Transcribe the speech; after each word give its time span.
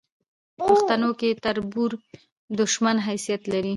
پښتنو 0.69 1.09
کې 1.19 1.29
تربور 1.45 1.91
د 1.99 2.01
دوشمن 2.59 2.97
حیثت 3.07 3.41
لري 3.53 3.69